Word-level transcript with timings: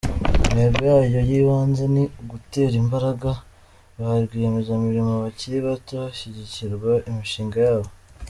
Intego 0.45 0.79
yayo 0.91 1.19
y’ibanze 1.29 1.83
ni 1.95 2.03
ugutera 2.21 2.75
imbaraga 2.83 3.29
ba 3.99 4.11
rwiyemezamirimo 4.23 5.13
bakiri 5.23 5.57
bato 5.67 5.93
hashyigikirwa 6.03 6.91
imishinga 7.09 7.57
yabo. 7.67 7.89